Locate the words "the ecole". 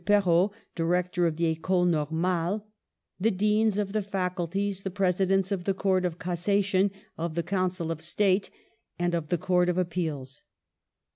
1.35-1.85